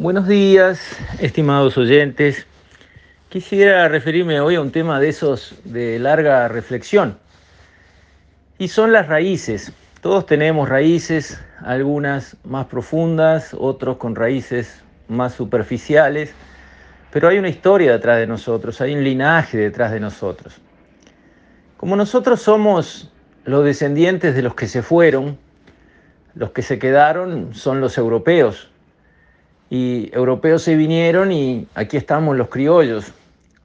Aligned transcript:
Buenos 0.00 0.28
días, 0.28 0.96
estimados 1.18 1.76
oyentes. 1.76 2.46
Quisiera 3.30 3.88
referirme 3.88 4.40
hoy 4.40 4.54
a 4.54 4.60
un 4.60 4.70
tema 4.70 5.00
de 5.00 5.08
esos 5.08 5.56
de 5.64 5.98
larga 5.98 6.46
reflexión. 6.46 7.18
Y 8.58 8.68
son 8.68 8.92
las 8.92 9.08
raíces. 9.08 9.72
Todos 10.00 10.24
tenemos 10.24 10.68
raíces, 10.68 11.40
algunas 11.64 12.36
más 12.44 12.66
profundas, 12.66 13.56
otros 13.58 13.96
con 13.96 14.14
raíces 14.14 14.84
más 15.08 15.34
superficiales, 15.34 16.32
pero 17.10 17.26
hay 17.26 17.38
una 17.38 17.48
historia 17.48 17.90
detrás 17.90 18.18
de 18.18 18.28
nosotros, 18.28 18.80
hay 18.80 18.94
un 18.94 19.02
linaje 19.02 19.58
detrás 19.58 19.90
de 19.90 19.98
nosotros. 19.98 20.60
Como 21.76 21.96
nosotros 21.96 22.40
somos 22.40 23.10
los 23.44 23.64
descendientes 23.64 24.36
de 24.36 24.42
los 24.42 24.54
que 24.54 24.68
se 24.68 24.80
fueron, 24.80 25.36
los 26.36 26.52
que 26.52 26.62
se 26.62 26.78
quedaron 26.78 27.52
son 27.52 27.80
los 27.80 27.98
europeos, 27.98 28.70
y 29.70 30.10
europeos 30.14 30.62
se 30.62 30.76
vinieron 30.76 31.32
y 31.32 31.66
aquí 31.74 31.96
estamos 31.96 32.36
los 32.36 32.48
criollos. 32.48 33.12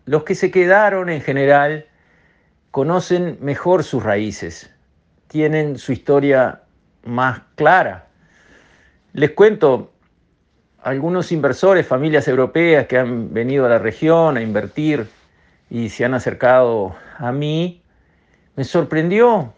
Los 0.05 0.23
que 0.23 0.35
se 0.35 0.51
quedaron 0.51 1.09
en 1.09 1.21
general 1.21 1.85
conocen 2.71 3.37
mejor 3.41 3.83
sus 3.83 4.03
raíces, 4.03 4.69
tienen 5.27 5.77
su 5.77 5.93
historia 5.93 6.61
más 7.05 7.41
clara. 7.55 8.07
Les 9.13 9.31
cuento, 9.31 9.91
algunos 10.81 11.31
inversores, 11.31 11.87
familias 11.87 12.27
europeas 12.27 12.87
que 12.87 12.97
han 12.97 13.33
venido 13.33 13.65
a 13.65 13.69
la 13.69 13.79
región 13.79 14.37
a 14.37 14.41
invertir 14.41 15.07
y 15.69 15.89
se 15.89 16.03
han 16.03 16.13
acercado 16.13 16.95
a 17.17 17.31
mí, 17.31 17.81
me 18.55 18.63
sorprendió 18.63 19.53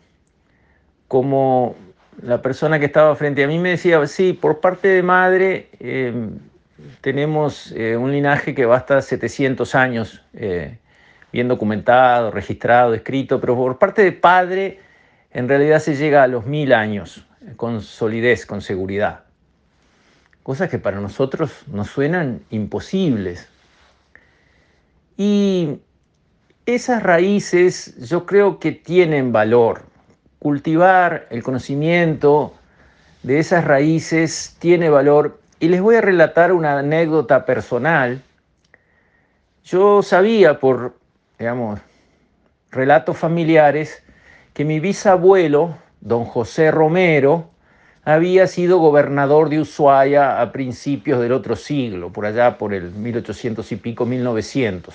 como 1.07 1.76
la 2.22 2.42
persona 2.42 2.80
que 2.80 2.86
estaba 2.86 3.16
frente 3.16 3.44
a 3.44 3.48
mí 3.48 3.60
me 3.60 3.72
decía, 3.72 4.05
sí, 4.08 4.34
por 4.34 4.60
parte 4.60 4.88
de 4.88 5.04
madre 5.04 5.70
em, 5.80 6.40
tenemos 7.02 7.72
eh, 7.76 7.98
un 7.98 8.12
linaje 8.12 8.55
que 8.55 8.66
va 8.66 8.77
hasta 8.77 9.02
700 9.02 9.76
años 9.76 10.22
eh, 10.34 10.77
bien 11.32 11.48
documentado, 11.48 12.32
registrado, 12.32 12.94
escrito, 12.94 13.40
pero 13.40 13.55
por 13.55 13.77
parte 13.77 14.04
de 14.04 14.12
padre 14.12 14.80
en 15.32 15.49
realidad 15.49 15.80
se 15.80 15.96
llega 15.96 16.24
a 16.24 16.27
los 16.27 16.46
mil 16.46 16.74
años 16.74 17.26
con 17.57 17.82
solidez, 17.82 18.46
con 18.46 18.62
seguridad. 18.62 19.26
Cosas 20.44 20.70
que 20.70 20.79
para 20.79 21.00
nosotros 21.02 21.63
nos 21.68 21.90
suenan 21.90 22.41
imposibles. 22.52 23.50
Y 25.18 25.79
esas 26.66 27.04
raíces 27.04 28.10
yo 28.10 28.26
creo 28.26 28.60
que 28.60 28.72
tienen 28.72 29.32
valor 29.32 29.84
cultivar 30.46 31.26
el 31.32 31.41
conocimiento 31.41 32.54
de 33.24 33.40
esas 33.40 33.65
raíces 33.65 34.55
tiene 34.60 34.91
valor. 34.91 35.40
Y 35.60 35.70
les 35.70 35.82
voy 35.82 35.96
a 35.96 36.01
relatar 36.01 36.51
una 36.51 36.77
anécdota 36.77 37.48
personal. 37.48 38.21
Yo 39.63 40.04
sabía 40.04 40.60
por, 40.60 40.93
digamos, 41.40 41.79
relatos 42.70 43.18
familiares 43.18 44.04
que 44.54 44.66
mi 44.66 44.79
bisabuelo, 44.79 45.79
don 45.99 46.26
José 46.26 46.70
Romero, 46.70 47.49
había 48.04 48.46
sido 48.46 48.77
gobernador 48.77 49.49
de 49.49 49.62
Ushuaia 49.62 50.40
a 50.40 50.51
principios 50.51 51.20
del 51.21 51.32
otro 51.32 51.55
siglo, 51.55 52.13
por 52.13 52.27
allá 52.27 52.60
por 52.60 52.76
el 52.76 52.91
1800 52.91 53.71
y 53.71 53.76
pico, 53.77 54.05
1900. 54.05 54.93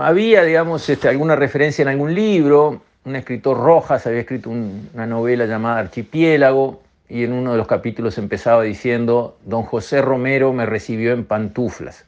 Había, 0.00 0.44
digamos, 0.44 0.88
este, 0.88 1.08
alguna 1.08 1.36
referencia 1.36 1.82
en 1.82 1.88
algún 1.88 2.14
libro, 2.14 2.82
un 3.04 3.16
escritor 3.16 3.58
Rojas 3.58 4.06
había 4.06 4.20
escrito 4.20 4.50
una 4.50 5.06
novela 5.06 5.46
llamada 5.46 5.78
Archipiélago 5.78 6.82
y 7.08 7.24
en 7.24 7.32
uno 7.32 7.52
de 7.52 7.58
los 7.58 7.66
capítulos 7.68 8.18
empezaba 8.18 8.64
diciendo, 8.64 9.36
don 9.44 9.62
José 9.62 10.02
Romero 10.02 10.52
me 10.52 10.66
recibió 10.66 11.12
en 11.12 11.24
pantuflas. 11.24 12.04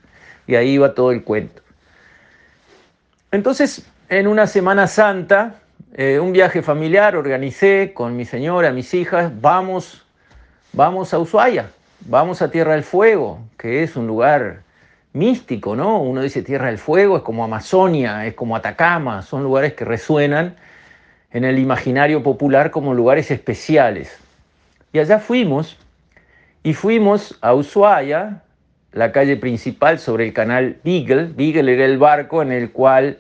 Y 0.47 0.57
ahí 0.57 0.71
iba 0.71 0.95
todo 0.95 1.13
el 1.13 1.23
cuento. 1.23 1.63
Entonces, 3.31 3.87
en 4.09 4.27
una 4.27 4.47
Semana 4.47 4.87
Santa, 4.87 5.57
eh, 5.95 6.19
un 6.19 6.33
viaje 6.33 6.63
familiar 6.63 7.15
organicé 7.15 7.93
con 7.95 8.17
mi 8.17 8.25
señora, 8.25 8.73
mis 8.73 8.93
hijas, 8.95 9.31
vamos, 9.41 10.05
vamos 10.73 11.15
a 11.15 11.19
Ushuaia, 11.19 11.71
vamos 12.01 12.43
a 12.43 12.51
Tierra 12.51 12.73
del 12.73 12.83
Fuego, 12.83 13.39
que 13.57 13.83
es 13.83 13.95
un 13.95 14.07
lugar 14.07 14.63
místico, 15.19 15.77
¿no? 15.77 16.01
Uno 16.01 16.23
dice 16.23 16.43
Tierra 16.43 16.69
del 16.69 16.79
Fuego, 16.79 17.19
es 17.19 17.23
como 17.23 17.45
Amazonia, 17.45 18.25
es 18.27 18.35
como 18.35 18.57
Atacama, 18.57 19.23
son 19.23 19.43
lugares 19.43 19.75
que 19.75 19.85
resuenan 19.85 20.57
en 21.31 21.45
el 21.45 21.59
imaginario 21.59 22.23
popular 22.23 22.71
como 22.71 22.95
lugares 22.95 23.31
especiales. 23.31 24.19
Y 24.93 25.01
allá 25.01 25.19
fuimos, 25.19 25.77
y 26.63 26.73
fuimos 26.73 27.37
a 27.43 27.53
Ushuaia, 27.55 28.43
la 28.93 29.13
calle 29.13 29.37
principal 29.37 29.99
sobre 29.99 30.27
el 30.27 30.33
canal 30.33 30.79
Beagle. 30.83 31.33
Beagle 31.35 31.75
era 31.75 31.85
el 31.85 31.99
barco 31.99 32.41
en 32.41 32.53
el 32.53 32.71
cual 32.73 33.19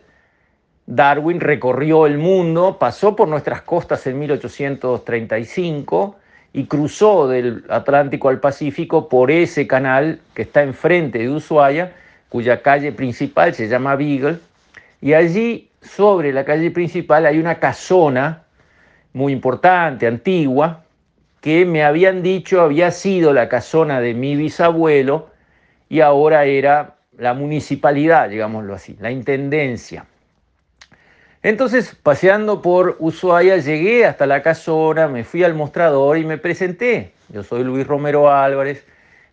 Darwin 0.86 1.40
recorrió 1.40 2.06
el 2.06 2.16
mundo, 2.16 2.78
pasó 2.78 3.14
por 3.14 3.28
nuestras 3.28 3.60
costas 3.62 4.06
en 4.06 4.18
1835 4.18 6.16
y 6.52 6.64
cruzó 6.64 7.28
del 7.28 7.64
Atlántico 7.68 8.28
al 8.28 8.40
Pacífico 8.40 9.08
por 9.08 9.30
ese 9.30 9.66
canal 9.66 10.20
que 10.34 10.42
está 10.42 10.62
enfrente 10.62 11.18
de 11.18 11.30
Ushuaia, 11.30 11.92
cuya 12.28 12.62
calle 12.62 12.92
principal 12.92 13.54
se 13.54 13.68
llama 13.68 13.96
Beagle, 13.96 14.38
y 15.00 15.12
allí 15.12 15.70
sobre 15.82 16.32
la 16.32 16.44
calle 16.44 16.70
principal 16.70 17.26
hay 17.26 17.38
una 17.38 17.56
casona 17.56 18.42
muy 19.12 19.32
importante, 19.32 20.06
antigua, 20.06 20.84
que 21.40 21.64
me 21.64 21.84
habían 21.84 22.22
dicho 22.22 22.60
había 22.60 22.90
sido 22.90 23.32
la 23.32 23.48
casona 23.48 24.00
de 24.00 24.14
mi 24.14 24.36
bisabuelo 24.36 25.30
y 25.88 26.00
ahora 26.00 26.44
era 26.44 26.96
la 27.16 27.34
municipalidad, 27.34 28.28
digámoslo 28.28 28.74
así, 28.74 28.96
la 29.00 29.10
intendencia. 29.10 30.06
Entonces, 31.42 31.94
paseando 32.02 32.60
por 32.62 32.96
Ushuaia, 32.98 33.58
llegué 33.58 34.04
hasta 34.04 34.26
la 34.26 34.42
casona, 34.42 35.06
me 35.06 35.22
fui 35.22 35.44
al 35.44 35.54
mostrador 35.54 36.18
y 36.18 36.24
me 36.24 36.36
presenté. 36.36 37.12
Yo 37.28 37.44
soy 37.44 37.62
Luis 37.62 37.86
Romero 37.86 38.28
Álvarez, 38.28 38.84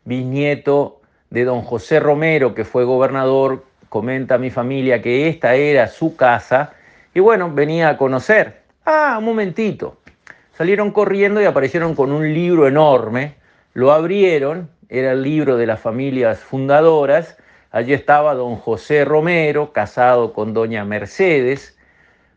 bisnieto 0.03 1.01
de 1.31 1.45
don 1.45 1.63
José 1.63 1.99
Romero, 1.99 2.53
que 2.53 2.63
fue 2.63 2.83
gobernador. 2.83 3.65
Comenta 3.89 4.35
a 4.35 4.37
mi 4.37 4.51
familia 4.51 5.01
que 5.01 5.27
esta 5.27 5.55
era 5.55 5.87
su 5.87 6.15
casa. 6.15 6.73
Y 7.15 7.21
bueno, 7.21 7.51
venía 7.51 7.89
a 7.89 7.97
conocer. 7.97 8.61
Ah, 8.85 9.15
un 9.17 9.25
momentito. 9.25 9.97
Salieron 10.55 10.91
corriendo 10.91 11.41
y 11.41 11.45
aparecieron 11.45 11.95
con 11.95 12.11
un 12.11 12.31
libro 12.31 12.67
enorme. 12.67 13.33
Lo 13.73 13.91
abrieron, 13.91 14.69
era 14.89 15.13
el 15.13 15.23
libro 15.23 15.57
de 15.57 15.65
las 15.65 15.79
familias 15.79 16.39
fundadoras. 16.39 17.35
Allí 17.71 17.93
estaba 17.93 18.35
don 18.35 18.57
José 18.57 19.05
Romero, 19.05 19.73
casado 19.73 20.33
con 20.33 20.53
doña 20.53 20.85
Mercedes 20.85 21.75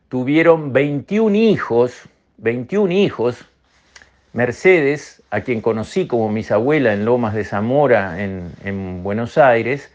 tuvieron 0.08 0.72
21 0.72 1.34
hijos, 1.36 2.08
21 2.38 2.92
hijos. 2.92 3.44
Mercedes, 4.32 5.22
a 5.30 5.40
quien 5.40 5.60
conocí 5.60 6.06
como 6.06 6.30
mis 6.30 6.50
abuela 6.50 6.92
en 6.92 7.04
Lomas 7.04 7.34
de 7.34 7.44
Zamora, 7.44 8.22
en, 8.22 8.52
en 8.64 9.02
Buenos 9.02 9.38
Aires, 9.38 9.90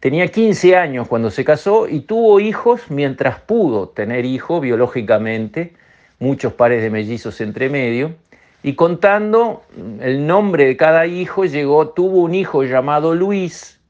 tenía 0.00 0.28
15 0.28 0.76
años 0.76 1.08
cuando 1.08 1.30
se 1.30 1.44
casó 1.44 1.88
y 1.88 2.00
tuvo 2.00 2.40
hijos 2.40 2.90
mientras 2.90 3.40
pudo 3.40 3.88
tener 3.88 4.24
hijos 4.24 4.60
biológicamente, 4.60 5.74
muchos 6.18 6.52
pares 6.54 6.82
de 6.82 6.90
mellizos 6.90 7.40
entre 7.40 7.68
medio. 7.68 8.14
Y 8.62 8.74
contando 8.74 9.64
el 10.00 10.24
nombre 10.24 10.66
de 10.66 10.76
cada 10.76 11.06
hijo, 11.06 11.44
llegó, 11.44 11.88
tuvo 11.88 12.22
un 12.22 12.34
hijo 12.34 12.62
llamado 12.62 13.12
Luis, 13.14 13.80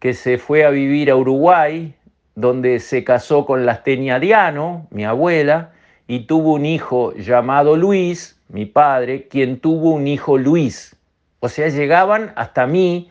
que 0.00 0.12
se 0.12 0.36
fue 0.36 0.66
a 0.66 0.70
vivir 0.70 1.10
a 1.10 1.16
Uruguay, 1.16 1.95
donde 2.36 2.78
se 2.80 3.02
casó 3.02 3.46
con 3.46 3.66
Lastenia 3.66 4.20
Diano, 4.20 4.86
mi 4.90 5.04
abuela, 5.04 5.72
y 6.06 6.20
tuvo 6.20 6.52
un 6.52 6.66
hijo 6.66 7.12
llamado 7.14 7.76
Luis, 7.76 8.38
mi 8.48 8.66
padre, 8.66 9.26
quien 9.26 9.58
tuvo 9.58 9.90
un 9.92 10.06
hijo 10.06 10.38
Luis. 10.38 10.94
O 11.40 11.48
sea, 11.48 11.68
llegaban 11.68 12.32
hasta 12.36 12.66
mí 12.66 13.10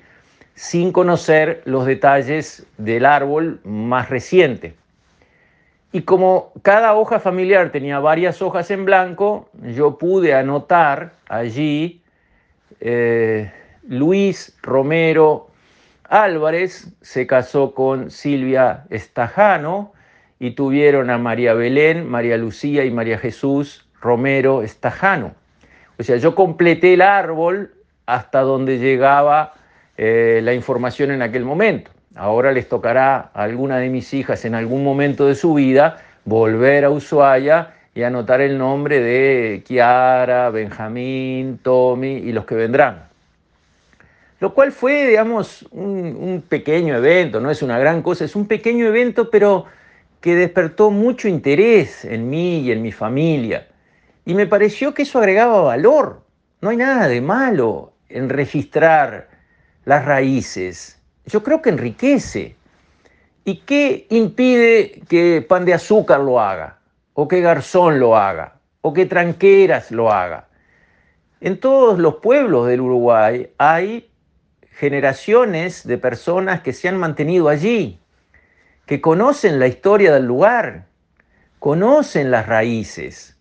sin 0.54 0.92
conocer 0.92 1.62
los 1.66 1.86
detalles 1.86 2.66
del 2.78 3.06
árbol 3.06 3.60
más 3.64 4.10
reciente. 4.10 4.76
Y 5.92 6.02
como 6.02 6.54
cada 6.62 6.94
hoja 6.94 7.20
familiar 7.20 7.72
tenía 7.72 8.00
varias 8.00 8.42
hojas 8.42 8.70
en 8.70 8.86
blanco, 8.86 9.50
yo 9.54 9.98
pude 9.98 10.34
anotar 10.34 11.14
allí 11.28 12.02
eh, 12.80 13.52
Luis 13.88 14.56
Romero 14.62 15.50
Álvarez 16.10 16.94
se 17.02 17.28
casó 17.28 17.74
con 17.74 18.12
Silvia 18.12 18.86
Estajano 18.90 19.94
y 20.40 20.52
tuvieron 20.52 21.10
a 21.10 21.18
María 21.18 21.54
Belén, 21.54 22.08
María 22.08 22.38
Lucía 22.38 22.86
y 22.86 22.92
María 22.92 23.18
Jesús 23.18 23.88
Romero 24.02 24.62
Estajano. 24.62 25.34
O 25.98 26.04
sea, 26.04 26.18
yo 26.18 26.36
completé 26.36 26.94
el 26.94 27.02
árbol 27.02 27.74
hasta 28.06 28.42
donde 28.42 28.78
llegaba 28.78 29.54
eh, 29.98 30.42
la 30.44 30.54
información 30.54 31.12
en 31.12 31.22
aquel 31.22 31.46
momento. 31.46 31.92
Ahora 32.16 32.52
les 32.52 32.70
tocará 32.70 33.32
a 33.34 33.44
alguna 33.44 33.78
de 33.78 33.90
mis 33.90 34.14
hijas 34.14 34.46
en 34.46 34.56
algún 34.56 34.84
momento 34.84 35.28
de 35.28 35.36
su 35.36 35.54
vida 35.54 35.98
volver 36.24 36.86
a 36.86 36.90
Ushuaia 36.90 37.74
y 37.94 38.04
anotar 38.04 38.42
el 38.42 38.58
nombre 38.58 39.00
de 39.00 39.64
Kiara, 39.66 40.50
Benjamín, 40.50 41.60
Tommy 41.64 42.18
y 42.18 42.32
los 42.32 42.46
que 42.46 42.56
vendrán. 42.56 43.15
Lo 44.40 44.54
cual 44.54 44.72
fue, 44.72 45.08
digamos, 45.08 45.66
un, 45.72 46.16
un 46.20 46.42
pequeño 46.42 46.96
evento, 46.96 47.40
no 47.40 47.50
es 47.50 47.62
una 47.62 47.80
gran 47.80 48.02
cosa, 48.02 48.26
es 48.26 48.36
un 48.36 48.48
pequeño 48.48 48.86
evento, 48.86 49.30
pero 49.30 49.66
que 50.20 50.36
despertó 50.36 50.92
mucho 50.92 51.28
interés 51.28 52.04
en 52.04 52.30
mí 52.30 52.60
y 52.60 52.72
en 52.72 52.82
mi 52.82 52.92
familia. 52.92 53.68
Y 54.26 54.34
me 54.34 54.48
pareció 54.48 54.94
que 54.94 55.04
eso 55.04 55.20
agregaba 55.20 55.62
valor. 55.62 56.24
No 56.62 56.70
hay 56.70 56.78
nada 56.78 57.08
de 57.08 57.22
malo 57.22 57.94
en 58.10 58.30
registrar 58.30 59.30
las 59.86 60.04
raíces. 60.04 61.00
Yo 61.28 61.44
creo 61.44 61.62
que 61.62 61.70
enriquece. 61.70 62.56
¿Y 63.44 63.58
qué 63.58 64.08
impide 64.10 65.04
que 65.08 65.46
Pan 65.48 65.66
de 65.66 65.76
Azúcar 65.76 66.22
lo 66.22 66.40
haga? 66.40 66.80
¿O 67.14 67.28
que 67.28 67.42
Garzón 67.42 68.00
lo 68.00 68.18
haga? 68.18 68.56
¿O 68.82 68.94
que 68.94 69.06
Tranqueras 69.06 69.92
lo 69.92 70.12
haga? 70.12 70.48
En 71.40 71.60
todos 71.60 72.00
los 72.00 72.16
pueblos 72.16 72.68
del 72.68 72.82
Uruguay 72.82 73.48
hay 73.60 74.10
generaciones 74.78 75.88
de 75.88 75.98
personas 75.98 76.62
que 76.62 76.74
se 76.74 76.90
han 76.90 76.98
mantenido 76.98 77.48
allí, 77.48 78.00
que 78.86 79.00
conocen 79.00 79.58
la 79.58 79.68
historia 79.68 80.14
del 80.14 80.26
lugar, 80.26 80.86
conocen 81.60 82.30
las 82.30 82.46
raíces. 82.46 83.38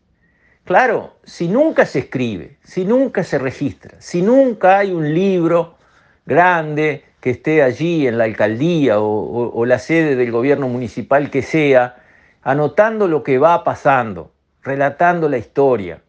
Claro, 0.65 1.17
si 1.25 1.49
nunca 1.49 1.87
se 1.87 1.99
escribe, 1.99 2.57
si 2.63 2.85
nunca 2.85 3.25
se 3.25 3.39
registra, 3.39 4.01
si 4.01 4.23
nunca 4.23 4.79
hay 4.79 4.93
un 4.93 5.13
libro 5.13 5.77
grande 6.25 7.05
que 7.21 7.31
esté 7.31 7.63
allí 7.63 8.07
en 8.07 8.17
la 8.17 8.25
alcaldía 8.25 9.01
o, 9.01 9.67
la 9.67 9.79
sede 9.79 10.15
del 10.15 10.31
gobierno 10.31 10.69
municipal 10.69 11.31
que 11.31 11.43
sea, 11.43 11.97
anotando 12.43 13.09
lo 13.09 13.23
que 13.23 13.39
va 13.39 13.65
pasando, 13.65 14.33
relatando 14.63 15.29
la 15.29 15.39
historia, 15.39 16.01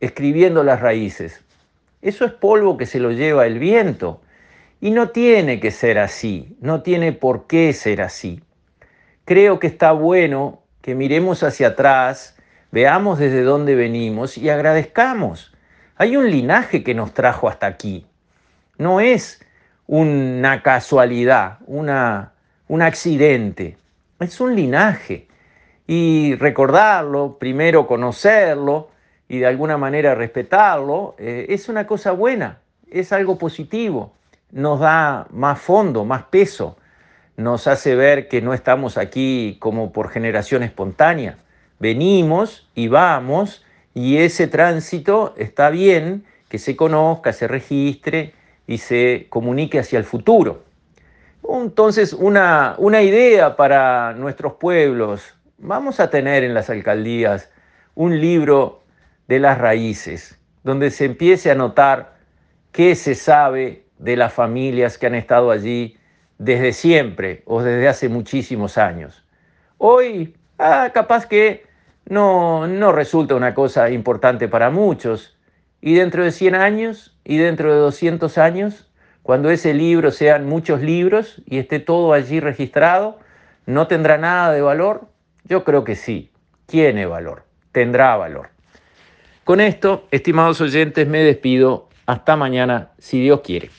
escribiendo 0.00 0.64
las 0.64 0.80
raíces. 0.80 1.42
Eso 2.00 2.24
es 2.24 2.32
polvo 2.32 2.78
que 2.78 2.86
se 2.86 2.98
lo 2.98 3.12
lleva 3.12 3.46
el 3.46 3.58
viento 3.58 4.22
y 4.80 4.90
no 4.90 5.10
tiene 5.10 5.60
que 5.60 5.70
ser 5.70 5.98
así, 5.98 6.56
no 6.60 6.82
tiene 6.82 7.12
por 7.12 7.46
qué 7.46 7.72
ser 7.72 8.00
así. 8.00 8.42
Creo 9.24 9.58
que 9.58 9.66
está 9.66 9.92
bueno 9.92 10.62
que 10.80 10.94
miremos 10.94 11.42
hacia 11.42 11.68
atrás, 11.68 12.36
veamos 12.72 13.18
desde 13.18 13.42
dónde 13.42 13.74
venimos 13.74 14.38
y 14.38 14.48
agradezcamos. 14.48 15.52
Hay 15.96 16.16
un 16.16 16.30
linaje 16.30 16.82
que 16.82 16.94
nos 16.94 17.12
trajo 17.12 17.48
hasta 17.48 17.66
aquí. 17.66 18.06
No 18.78 19.00
es 19.00 19.44
una 19.86 20.62
casualidad, 20.62 21.58
una, 21.66 22.32
un 22.66 22.80
accidente. 22.80 23.76
Es 24.18 24.40
un 24.40 24.56
linaje. 24.56 25.28
Y 25.86 26.36
recordarlo, 26.36 27.36
primero 27.38 27.86
conocerlo 27.86 28.88
y 29.28 29.40
de 29.40 29.46
alguna 29.46 29.76
manera 29.76 30.14
respetarlo, 30.14 31.16
eh, 31.18 31.46
es 31.50 31.68
una 31.68 31.86
cosa 31.86 32.12
buena, 32.12 32.60
es 32.90 33.12
algo 33.12 33.36
positivo 33.36 34.14
nos 34.52 34.80
da 34.80 35.26
más 35.30 35.60
fondo, 35.60 36.04
más 36.04 36.24
peso, 36.24 36.76
nos 37.36 37.66
hace 37.66 37.94
ver 37.94 38.28
que 38.28 38.42
no 38.42 38.52
estamos 38.52 38.98
aquí 38.98 39.56
como 39.60 39.92
por 39.92 40.10
generación 40.10 40.62
espontánea. 40.62 41.38
Venimos 41.78 42.68
y 42.74 42.88
vamos 42.88 43.64
y 43.94 44.18
ese 44.18 44.46
tránsito 44.46 45.34
está 45.36 45.70
bien 45.70 46.24
que 46.48 46.58
se 46.58 46.76
conozca, 46.76 47.32
se 47.32 47.48
registre 47.48 48.34
y 48.66 48.78
se 48.78 49.26
comunique 49.30 49.78
hacia 49.78 49.98
el 49.98 50.04
futuro. 50.04 50.64
Entonces, 51.48 52.12
una, 52.12 52.74
una 52.78 53.02
idea 53.02 53.56
para 53.56 54.12
nuestros 54.12 54.54
pueblos. 54.54 55.34
Vamos 55.58 56.00
a 56.00 56.10
tener 56.10 56.44
en 56.44 56.54
las 56.54 56.70
alcaldías 56.70 57.50
un 57.94 58.20
libro 58.20 58.82
de 59.28 59.38
las 59.38 59.58
raíces, 59.58 60.38
donde 60.62 60.90
se 60.90 61.06
empiece 61.06 61.50
a 61.50 61.54
notar 61.54 62.16
qué 62.72 62.94
se 62.94 63.14
sabe 63.14 63.84
de 64.00 64.16
las 64.16 64.32
familias 64.32 64.98
que 64.98 65.06
han 65.06 65.14
estado 65.14 65.50
allí 65.50 65.96
desde 66.38 66.72
siempre 66.72 67.42
o 67.44 67.62
desde 67.62 67.86
hace 67.86 68.08
muchísimos 68.08 68.78
años. 68.78 69.24
Hoy, 69.76 70.34
ah, 70.58 70.90
capaz 70.92 71.26
que 71.26 71.66
no, 72.06 72.66
no 72.66 72.92
resulta 72.92 73.34
una 73.34 73.54
cosa 73.54 73.90
importante 73.90 74.48
para 74.48 74.70
muchos. 74.70 75.36
Y 75.82 75.94
dentro 75.94 76.24
de 76.24 76.32
100 76.32 76.54
años 76.54 77.16
y 77.24 77.36
dentro 77.38 77.72
de 77.72 77.78
200 77.78 78.38
años, 78.38 78.90
cuando 79.22 79.50
ese 79.50 79.74
libro 79.74 80.10
sean 80.10 80.46
muchos 80.46 80.80
libros 80.80 81.42
y 81.46 81.58
esté 81.58 81.78
todo 81.78 82.12
allí 82.14 82.40
registrado, 82.40 83.18
¿no 83.66 83.86
tendrá 83.86 84.18
nada 84.18 84.52
de 84.52 84.62
valor? 84.62 85.08
Yo 85.44 85.62
creo 85.64 85.84
que 85.84 85.94
sí. 85.94 86.30
Tiene 86.66 87.04
valor, 87.04 87.44
tendrá 87.72 88.16
valor. 88.16 88.50
Con 89.44 89.60
esto, 89.60 90.06
estimados 90.10 90.60
oyentes, 90.60 91.06
me 91.06 91.22
despido. 91.22 91.88
Hasta 92.06 92.36
mañana, 92.36 92.90
si 92.98 93.20
Dios 93.20 93.40
quiere. 93.40 93.70